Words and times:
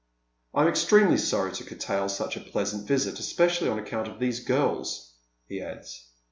"I 0.55 0.63
am 0.63 0.67
extremely 0.67 1.19
sorry 1.19 1.51
to 1.51 1.63
curtail 1.63 2.09
such 2.09 2.35
a 2.35 2.39
pleasant 2.41 2.87
visit, 2.87 3.17
espe 3.17 3.45
cially 3.45 3.71
on 3.71 3.77
account 3.77 4.07
of 4.07 4.17
these 4.19 4.39
girls," 4.43 5.13
he 5.45 5.61
adds. 5.61 6.07